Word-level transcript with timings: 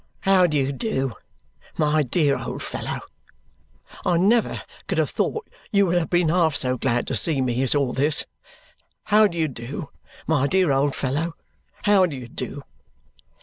"How 0.21 0.47
do 0.47 0.57
you 0.57 0.71
do, 0.71 1.13
my 1.77 2.01
dear 2.01 2.35
old 2.39 2.63
fellow? 2.63 3.01
I 4.03 4.17
never 4.17 4.63
could 4.87 4.97
have 4.97 5.11
thought 5.11 5.47
you 5.71 5.85
would 5.85 5.97
have 5.99 6.09
been 6.09 6.29
half 6.29 6.55
so 6.55 6.75
glad 6.75 7.05
to 7.05 7.15
see 7.15 7.39
me 7.39 7.61
as 7.61 7.75
all 7.75 7.93
this. 7.93 8.25
How 9.03 9.27
do 9.27 9.37
you 9.37 9.47
do, 9.47 9.89
my 10.25 10.47
dear 10.47 10.71
old 10.71 10.95
fellow, 10.95 11.35
how 11.83 12.07
do 12.07 12.15
you 12.15 12.27
do!" 12.27 12.63